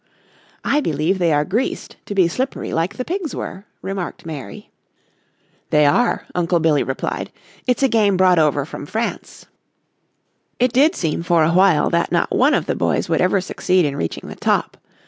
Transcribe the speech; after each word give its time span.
"I 0.63 0.81
believe 0.81 1.19
they 1.19 1.31
are 1.31 1.45
greased 1.45 1.95
to 2.07 2.15
be 2.15 2.27
slippery 2.27 2.73
like 2.73 2.95
the 2.97 3.05
pigs 3.05 3.35
were," 3.35 3.65
remarked 3.83 4.25
Mary. 4.25 4.71
"They 5.69 5.85
are," 5.85 6.25
Uncle 6.33 6.59
Billy 6.59 6.81
replied, 6.81 7.31
"it's 7.67 7.83
a 7.83 7.87
game 7.87 8.17
brought 8.17 8.39
over 8.39 8.65
from 8.65 8.87
France." 8.87 9.45
It 10.57 10.73
did 10.73 10.95
seem 10.95 11.21
for 11.21 11.43
a 11.43 11.53
while 11.53 11.91
that 11.91 12.11
not 12.11 12.35
one 12.35 12.55
of 12.55 12.65
the 12.65 12.73
boys 12.73 13.11
ever 13.11 13.37
would 13.37 13.43
succeed 13.43 13.85
in 13.85 13.95
reaching 13.95 14.27
the 14.27 14.35
top. 14.35 14.75